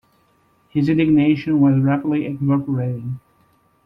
His 0.69 0.89
indignation 0.89 1.59
was 1.59 1.79
rapidly 1.79 2.25
evaporating. 2.25 3.19